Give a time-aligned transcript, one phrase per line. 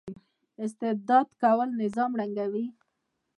[0.63, 2.65] استبداد کول نظام ړنګوي